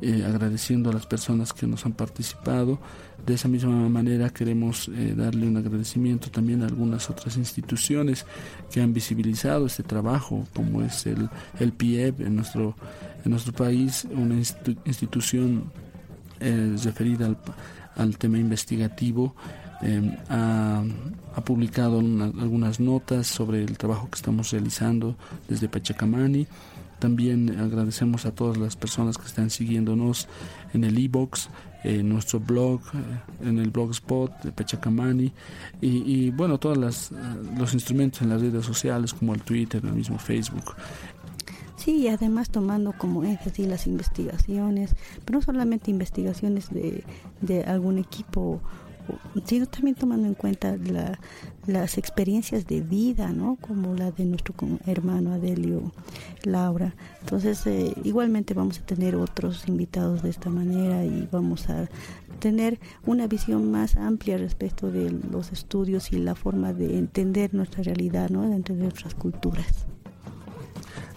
eh, 0.00 0.24
agradeciendo 0.26 0.90
a 0.90 0.92
las 0.92 1.06
personas 1.06 1.52
que 1.52 1.66
nos 1.66 1.86
han 1.86 1.92
participado. 1.92 2.78
De 3.24 3.34
esa 3.34 3.48
misma 3.48 3.88
manera 3.88 4.30
queremos 4.30 4.88
eh, 4.88 5.14
darle 5.16 5.48
un 5.48 5.56
agradecimiento 5.56 6.30
también 6.30 6.62
a 6.62 6.66
algunas 6.66 7.10
otras 7.10 7.36
instituciones 7.36 8.26
que 8.70 8.80
han 8.80 8.92
visibilizado 8.92 9.66
este 9.66 9.82
trabajo, 9.82 10.46
como 10.54 10.82
es 10.82 11.06
el, 11.06 11.28
el 11.58 11.72
PIEB 11.72 12.22
en 12.22 12.36
nuestro, 12.36 12.74
en 13.24 13.30
nuestro 13.30 13.52
país, 13.52 14.06
una 14.10 14.34
institución 14.34 15.72
referida 16.38 17.24
al, 17.24 17.38
al 17.96 18.18
tema 18.18 18.38
investigativo 18.38 19.34
eh, 19.82 20.16
ha, 20.28 20.84
publicado 21.44 21.98
algunas 21.98 22.80
notas 22.80 23.26
sobre 23.26 23.62
el 23.62 23.76
trabajo 23.76 24.08
que 24.10 24.16
estamos 24.16 24.50
realizando 24.50 25.16
desde 25.48 25.68
Pachacamani. 25.68 26.46
También 26.98 27.60
agradecemos 27.60 28.24
a 28.24 28.32
todas 28.32 28.56
las 28.56 28.74
personas 28.74 29.18
que 29.18 29.26
están 29.26 29.50
siguiéndonos 29.50 30.28
en 30.72 30.84
el 30.84 30.96
e-box, 30.96 31.50
en 31.84 32.08
nuestro 32.08 32.40
blog, 32.40 32.80
eh, 32.94 33.48
en 33.48 33.58
el 33.58 33.70
blogspot 33.70 34.42
de 34.42 34.50
Pachacamani 34.50 35.32
y, 35.80 35.88
y 35.88 36.30
bueno, 36.30 36.58
todos 36.58 37.12
eh, 37.12 37.16
los 37.56 37.74
instrumentos 37.74 38.22
en 38.22 38.30
las 38.30 38.40
redes 38.40 38.64
sociales 38.64 39.12
como 39.12 39.34
el 39.34 39.42
Twitter, 39.42 39.84
el 39.84 39.92
mismo 39.92 40.18
Facebook. 40.18 40.74
Sí, 41.76 41.98
y 41.98 42.08
además 42.08 42.50
tomando 42.50 42.92
como 42.96 43.22
énfasis 43.22 43.68
las 43.68 43.86
investigaciones, 43.86 44.96
pero 45.24 45.38
no 45.38 45.44
solamente 45.44 45.90
investigaciones 45.90 46.70
de, 46.70 47.04
de 47.42 47.62
algún 47.64 47.98
equipo 47.98 48.60
sino 49.44 49.66
también 49.66 49.94
tomando 49.94 50.26
en 50.26 50.34
cuenta 50.34 50.76
las 51.66 51.98
experiencias 51.98 52.66
de 52.66 52.80
vida, 52.80 53.32
¿no? 53.32 53.56
Como 53.60 53.94
la 53.94 54.10
de 54.10 54.24
nuestro 54.24 54.54
hermano 54.86 55.32
Adelio 55.32 55.92
Laura. 56.44 56.94
Entonces, 57.20 57.66
eh, 57.66 57.94
igualmente 58.04 58.54
vamos 58.54 58.78
a 58.78 58.86
tener 58.86 59.16
otros 59.16 59.68
invitados 59.68 60.22
de 60.22 60.30
esta 60.30 60.50
manera 60.50 61.04
y 61.04 61.28
vamos 61.30 61.68
a 61.68 61.88
tener 62.38 62.78
una 63.04 63.26
visión 63.26 63.70
más 63.70 63.96
amplia 63.96 64.38
respecto 64.38 64.90
de 64.90 65.10
los 65.10 65.52
estudios 65.52 66.12
y 66.12 66.18
la 66.18 66.34
forma 66.34 66.72
de 66.72 66.98
entender 66.98 67.54
nuestra 67.54 67.82
realidad, 67.82 68.30
¿no? 68.30 68.48
De 68.48 68.74
nuestras 68.74 69.14
culturas. 69.14 69.86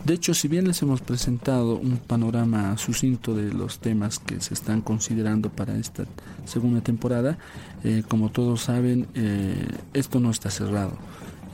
De 0.10 0.16
hecho, 0.16 0.34
si 0.34 0.48
bien 0.48 0.68
les 0.68 0.82
hemos 0.82 1.02
presentado 1.02 1.76
un 1.76 1.98
panorama 1.98 2.76
sucinto 2.80 3.36
de 3.36 3.54
los 3.54 3.78
temas 3.78 4.18
que 4.18 4.42
se 4.42 4.56
están 4.56 4.82
considerando 4.82 5.52
para 5.52 5.78
esta 5.78 6.06
segunda 6.46 6.82
temporada, 6.82 7.38
eh, 7.84 8.02
como 8.08 8.32
todos 8.32 8.62
saben, 8.62 9.06
eh, 9.14 9.68
esto 9.94 10.20
no 10.20 10.32
está 10.32 10.50
cerrado. 10.50 10.98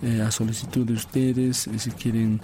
Eh, 0.02 0.22
a 0.22 0.32
solicitud 0.32 0.86
de 0.86 0.94
ustedes, 0.94 1.70
si 1.78 1.91
quieren 1.91 2.39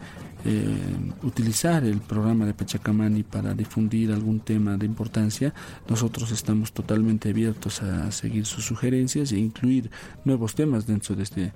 utilizar 1.23 1.85
el 1.85 1.99
programa 2.01 2.45
de 2.45 2.55
Pachacamani 2.55 3.23
para 3.23 3.53
difundir 3.53 4.11
algún 4.11 4.41
tema 4.41 4.75
de 4.75 4.87
importancia, 4.87 5.53
nosotros 5.87 6.31
estamos 6.31 6.73
totalmente 6.73 7.29
abiertos 7.29 7.83
a 7.83 8.11
seguir 8.11 8.45
sus 8.47 8.65
sugerencias 8.65 9.31
e 9.31 9.37
incluir 9.37 9.91
nuevos 10.25 10.55
temas 10.55 10.87
dentro 10.87 11.15
de 11.15 11.23
este 11.23 11.53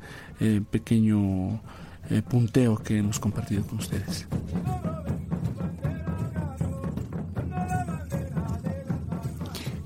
pequeño 0.70 1.60
eh, 2.10 2.22
punteo 2.22 2.78
que 2.78 2.98
hemos 2.98 3.20
compartido 3.20 3.66
con 3.66 3.80
ustedes. 3.80 4.28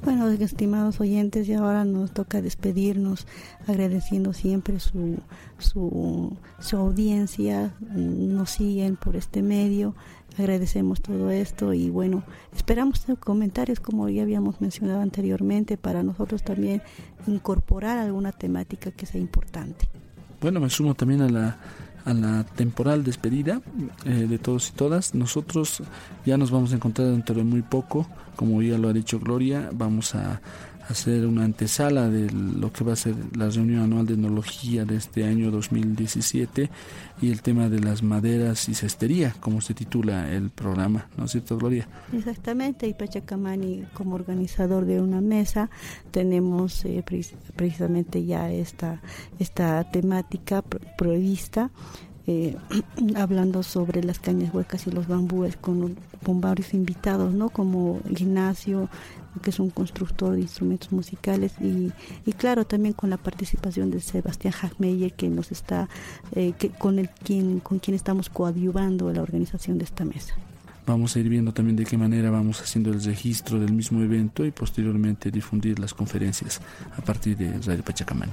Bueno, 0.03 0.27
estimados 0.29 0.99
oyentes, 1.01 1.47
y 1.47 1.53
ahora 1.53 1.85
nos 1.85 2.11
toca 2.11 2.41
despedirnos 2.41 3.27
agradeciendo 3.67 4.33
siempre 4.33 4.79
su, 4.79 5.19
su, 5.59 6.35
su 6.59 6.77
audiencia, 6.77 7.75
nos 7.79 8.49
siguen 8.49 8.95
por 8.95 9.15
este 9.15 9.43
medio, 9.43 9.93
agradecemos 10.37 11.01
todo 11.01 11.29
esto 11.29 11.73
y 11.73 11.89
bueno, 11.89 12.23
esperamos 12.55 13.05
comentarios 13.19 13.79
como 13.79 14.09
ya 14.09 14.23
habíamos 14.23 14.61
mencionado 14.61 15.01
anteriormente 15.01 15.77
para 15.77 16.01
nosotros 16.01 16.43
también 16.43 16.81
incorporar 17.27 17.97
alguna 17.97 18.31
temática 18.31 18.91
que 18.91 19.05
sea 19.05 19.21
importante. 19.21 19.87
Bueno, 20.41 20.59
me 20.59 20.69
sumo 20.69 20.95
también 20.95 21.21
a 21.21 21.29
la 21.29 21.57
a 22.05 22.13
la 22.13 22.43
temporal 22.43 23.03
despedida 23.03 23.61
eh, 24.05 24.27
de 24.29 24.37
todos 24.37 24.69
y 24.69 24.73
todas. 24.73 25.15
Nosotros 25.15 25.83
ya 26.25 26.37
nos 26.37 26.51
vamos 26.51 26.71
a 26.71 26.75
encontrar 26.75 27.07
dentro 27.09 27.35
de 27.35 27.43
muy 27.43 27.61
poco, 27.61 28.07
como 28.35 28.61
ya 28.61 28.77
lo 28.77 28.89
ha 28.89 28.93
dicho 28.93 29.19
Gloria, 29.19 29.69
vamos 29.73 30.15
a 30.15 30.41
hacer 30.89 31.27
una 31.27 31.43
antesala 31.43 32.09
de 32.09 32.31
lo 32.31 32.73
que 32.73 32.83
va 32.83 32.93
a 32.93 32.95
ser 32.95 33.15
la 33.35 33.49
reunión 33.49 33.83
anual 33.83 34.07
de 34.07 34.15
enología 34.15 34.85
de 34.85 34.95
este 34.95 35.23
año 35.23 35.51
2017 35.51 36.69
y 37.21 37.31
el 37.31 37.41
tema 37.43 37.69
de 37.69 37.79
las 37.79 38.01
maderas 38.01 38.67
y 38.69 38.73
cestería, 38.73 39.35
como 39.39 39.61
se 39.61 39.75
titula 39.75 40.31
el 40.31 40.49
programa, 40.49 41.07
¿no 41.15 41.25
es 41.25 41.31
cierto, 41.31 41.57
Gloria? 41.57 41.87
Exactamente, 42.11 42.87
y 42.87 42.95
Pachacamani 42.95 43.85
como 43.93 44.15
organizador 44.15 44.85
de 44.85 44.99
una 44.99 45.21
mesa 45.21 45.69
tenemos 46.09 46.83
eh, 46.85 47.03
precisamente 47.55 48.25
ya 48.25 48.51
esta, 48.51 49.01
esta 49.37 49.89
temática 49.91 50.63
prevista. 50.97 51.69
Eh, 52.27 52.55
hablando 53.15 53.63
sobre 53.63 54.03
las 54.03 54.19
cañas 54.19 54.53
huecas 54.53 54.85
y 54.85 54.91
los 54.91 55.07
bambúes 55.07 55.55
con, 55.55 55.97
con 56.23 56.41
varios 56.41 56.75
invitados, 56.75 57.33
¿no? 57.33 57.49
Como 57.49 58.01
Ignacio, 58.07 58.87
que 59.41 59.49
es 59.49 59.59
un 59.59 59.69
constructor 59.69 60.33
de 60.33 60.41
instrumentos 60.41 60.91
musicales 60.91 61.53
y, 61.61 61.91
y 62.25 62.33
claro 62.33 62.65
también 62.65 62.93
con 62.93 63.09
la 63.09 63.17
participación 63.17 63.91
de 63.91 63.99
Sebastián 64.01 64.53
Hagmeyer 64.61 65.13
que 65.13 65.29
nos 65.29 65.51
está 65.51 65.89
eh, 66.35 66.53
que, 66.57 66.69
con 66.69 66.99
el 66.99 67.09
quien 67.09 67.59
con 67.59 67.79
quien 67.79 67.95
estamos 67.95 68.29
coadyuvando 68.29 69.11
la 69.13 69.21
organización 69.21 69.77
de 69.77 69.85
esta 69.85 70.05
mesa 70.05 70.35
vamos 70.89 71.15
a 71.15 71.19
ir 71.19 71.29
viendo 71.29 71.53
también 71.53 71.75
de 71.75 71.85
qué 71.85 71.97
manera 71.97 72.31
vamos 72.31 72.61
haciendo 72.61 72.89
el 72.91 73.01
registro 73.03 73.59
del 73.59 73.73
mismo 73.73 74.01
evento 74.01 74.43
y 74.43 74.51
posteriormente 74.51 75.29
difundir 75.29 75.77
las 75.79 75.93
conferencias 75.93 76.61
a 76.97 77.01
partir 77.01 77.37
de 77.37 77.59
Radio 77.59 77.83
Pachacamani. 77.83 78.31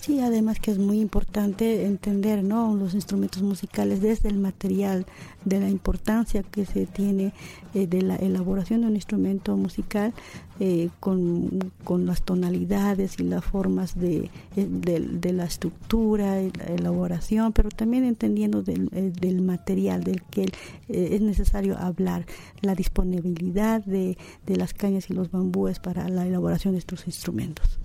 Sí, 0.00 0.20
además 0.20 0.60
que 0.60 0.70
es 0.70 0.78
muy 0.78 1.00
importante 1.00 1.86
entender 1.86 2.44
¿no? 2.44 2.76
los 2.76 2.94
instrumentos 2.94 3.42
musicales 3.42 4.00
desde 4.02 4.28
el 4.28 4.38
material, 4.38 5.06
de 5.44 5.60
la 5.60 5.70
importancia 5.70 6.42
que 6.42 6.66
se 6.66 6.86
tiene 6.86 7.32
eh, 7.72 7.86
de 7.86 8.02
la 8.02 8.16
elaboración 8.16 8.82
de 8.82 8.88
un 8.88 8.96
instrumento 8.96 9.56
musical 9.56 10.12
eh, 10.60 10.88
con, 11.00 11.72
las 12.04 12.22
tonalidades 12.22 13.18
y 13.20 13.22
las 13.22 13.44
formas 13.44 13.98
de, 13.98 14.30
eh, 14.56 14.66
de, 14.68 15.32
la 15.32 15.44
estructura, 15.44 16.42
y 16.42 16.50
la 16.50 16.64
elaboración, 16.64 17.52
pero 17.52 17.68
también 17.68 18.04
entendiendo 18.04 18.62
del, 18.62 18.88
del 19.12 19.42
material 19.42 20.02
del 20.02 20.22
que 20.22 20.46
es 20.88 21.20
necesario 21.20 21.76
hablar, 21.86 22.26
la 22.60 22.74
disponibilidad 22.74 23.84
de, 23.84 24.16
de 24.46 24.56
las 24.56 24.74
cañas 24.74 25.10
y 25.10 25.14
los 25.14 25.30
bambúes 25.30 25.78
para 25.78 26.08
la 26.08 26.26
elaboración 26.26 26.74
de 26.74 26.78
estos 26.78 27.06
instrumentos. 27.06 27.78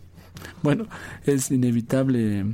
Bueno, 0.63 0.87
es 1.25 1.51
inevitable 1.51 2.45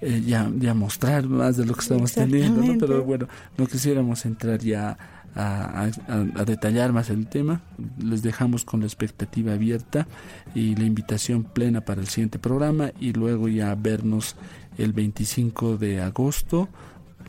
eh, 0.00 0.22
ya, 0.26 0.50
ya 0.58 0.74
mostrar 0.74 1.26
más 1.26 1.56
de 1.56 1.64
lo 1.64 1.74
que 1.74 1.80
estamos 1.80 2.12
teniendo, 2.12 2.62
¿no? 2.62 2.78
pero 2.78 3.04
bueno, 3.04 3.26
no 3.56 3.66
quisiéramos 3.66 4.26
entrar 4.26 4.60
ya 4.60 4.98
a, 5.34 5.88
a, 6.08 6.44
detallar 6.44 6.92
más 6.92 7.10
el 7.10 7.26
tema. 7.26 7.62
Les 7.98 8.22
dejamos 8.22 8.64
con 8.64 8.80
la 8.80 8.86
expectativa 8.86 9.54
abierta 9.54 10.06
y 10.54 10.76
la 10.76 10.84
invitación 10.84 11.44
plena 11.44 11.80
para 11.80 12.00
el 12.00 12.08
siguiente 12.08 12.38
programa 12.38 12.92
y 13.00 13.12
luego 13.12 13.48
ya 13.48 13.74
vernos 13.74 14.36
el 14.78 14.92
25 14.92 15.76
de 15.76 16.02
agosto. 16.02 16.68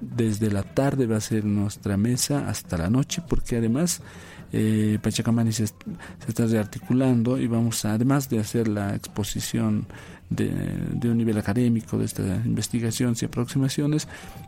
Desde 0.01 0.51
la 0.51 0.63
tarde 0.63 1.07
va 1.07 1.17
a 1.17 1.21
ser 1.21 1.45
nuestra 1.45 1.97
mesa 1.97 2.49
hasta 2.49 2.77
la 2.77 2.89
noche 2.89 3.21
porque 3.27 3.57
además 3.57 4.01
eh, 4.51 4.99
Pachacamani 5.01 5.51
se, 5.51 5.67
se, 5.67 5.73
está 6.27 6.45
rearticulando 6.45 7.37
y 7.37 7.47
vamos 7.47 7.83
a, 7.85 7.93
además 7.93 8.29
de 8.29 8.39
hacer 8.39 8.67
la 8.67 8.95
exposición 8.95 9.87
de, 10.29 11.09
un 11.09 11.17
nivel 11.17 11.37
académico 11.37 11.97
de 11.97 12.05
estas 12.05 12.45
investigaciones 12.45 13.21
y 13.21 13.25
aproximaciones, 13.25 14.07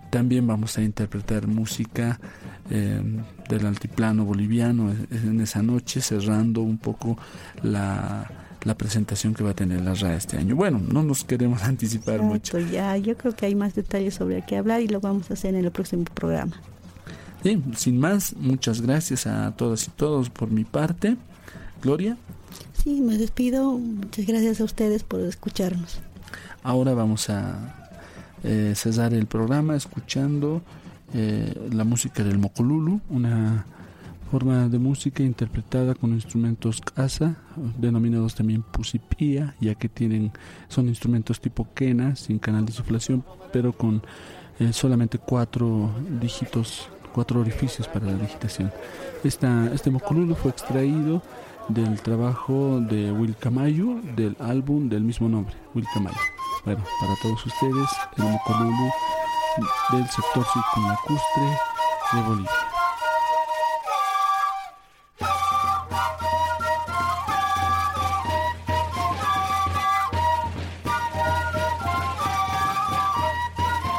también 0.09 0.47
vamos 0.47 0.77
a 0.77 0.81
interpretar 0.81 1.47
música 1.47 2.19
eh, 2.69 3.01
del 3.49 3.65
altiplano 3.65 4.25
boliviano 4.25 4.91
en 5.11 5.41
esa 5.41 5.61
noche, 5.61 6.01
cerrando 6.01 6.61
un 6.61 6.77
poco 6.77 7.17
la, 7.63 8.29
la 8.63 8.75
presentación 8.75 9.33
que 9.33 9.43
va 9.43 9.51
a 9.51 9.55
tener 9.55 9.81
la 9.81 9.93
RAE 9.93 10.17
este 10.17 10.37
año. 10.37 10.55
Bueno, 10.55 10.79
no 10.79 11.03
nos 11.03 11.23
queremos 11.23 11.63
anticipar 11.63 12.21
mucho. 12.21 12.59
Ya, 12.59 12.97
yo 12.97 13.15
creo 13.17 13.35
que 13.35 13.45
hay 13.45 13.55
más 13.55 13.75
detalles 13.75 14.15
sobre 14.15 14.43
qué 14.45 14.57
hablar 14.57 14.81
y 14.81 14.87
lo 14.87 14.99
vamos 14.99 15.29
a 15.29 15.33
hacer 15.33 15.55
en 15.55 15.65
el 15.65 15.71
próximo 15.71 16.03
programa 16.13 16.53
sin 17.75 17.99
más, 17.99 18.35
muchas 18.35 18.81
gracias 18.81 19.27
a 19.27 19.55
todas 19.55 19.87
y 19.87 19.91
todos 19.91 20.29
por 20.29 20.49
mi 20.49 20.63
parte. 20.63 21.17
Gloria. 21.81 22.17
Sí, 22.73 23.01
me 23.01 23.17
despido. 23.17 23.77
Muchas 23.77 24.25
gracias 24.25 24.61
a 24.61 24.63
ustedes 24.63 25.03
por 25.03 25.21
escucharnos. 25.21 25.99
Ahora 26.63 26.93
vamos 26.93 27.29
a 27.29 27.89
eh, 28.43 28.73
cesar 28.75 29.13
el 29.13 29.27
programa 29.27 29.75
escuchando 29.75 30.61
eh, 31.13 31.69
la 31.71 31.83
música 31.83 32.23
del 32.23 32.37
Mocolulu, 32.37 32.99
una 33.09 33.65
forma 34.31 34.67
de 34.67 34.79
música 34.79 35.23
interpretada 35.23 35.95
con 35.95 36.11
instrumentos 36.11 36.81
casa, 36.81 37.37
denominados 37.77 38.35
también 38.35 38.61
pusipía, 38.63 39.55
ya 39.59 39.75
que 39.75 39.89
tienen 39.89 40.31
son 40.67 40.87
instrumentos 40.87 41.39
tipo 41.39 41.67
quena, 41.73 42.15
sin 42.15 42.39
canal 42.39 42.65
de 42.65 42.71
insuflación, 42.71 43.23
pero 43.51 43.73
con 43.73 44.03
eh, 44.59 44.73
solamente 44.73 45.17
cuatro 45.17 45.91
dígitos 46.21 46.89
cuatro 47.17 47.41
orificios 47.41 47.87
para 47.87 48.05
la 48.05 48.13
digitación. 48.13 48.71
Esta, 49.23 49.73
este 49.73 49.89
mocolulu 49.89 50.35
fue 50.35 50.51
extraído 50.51 51.23
del 51.67 51.99
trabajo 51.99 52.79
de 52.79 53.11
Will 53.11 53.35
Camayo 53.35 53.99
del 54.15 54.37
álbum 54.39 54.87
del 54.87 55.01
mismo 55.03 55.27
nombre, 55.27 55.55
Will 55.73 55.87
Camayo. 55.95 56.15
Bueno, 56.63 56.83
para 57.01 57.15
todos 57.23 57.43
ustedes, 57.43 57.89
el 58.17 58.23
mocolulu 58.23 58.91
del 59.93 60.07
sector 60.09 60.45
circunlacustre 60.53 61.43
de 62.13 62.21
Bolivia. 62.21 62.66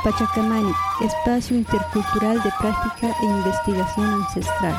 Pachacamani, 0.09 0.73
espacio 1.03 1.55
intercultural 1.55 2.41
de 2.41 2.51
práctica 2.53 3.15
e 3.21 3.25
investigación 3.27 4.07
ancestral. 4.15 4.75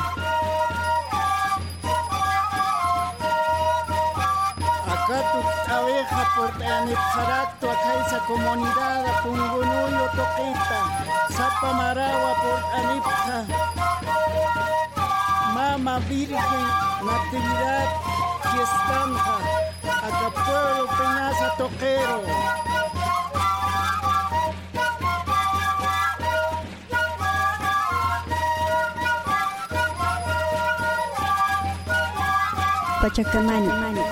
Acá 4.88 5.18
tu 5.30 5.72
abeja 5.72 6.28
por 6.34 6.50
Anipsaracto, 6.60 7.70
acá 7.70 7.94
esa 8.04 8.18
comunidad, 8.26 9.22
Pungunuyo, 9.22 10.10
Toquita, 10.16 10.80
Zapa 11.30 11.72
Maragua 11.74 12.34
por 12.42 12.58
Anipsa, 12.80 13.46
Mama 15.54 16.00
Virgen, 16.08 16.66
Natividad, 17.04 17.88
Fiestanja, 18.50 19.36
acá 20.08 20.30
pueblo 20.44 20.88
Peñaza 20.98 21.54
Toquero. 21.56 22.50
Pachacamani. 33.00 34.09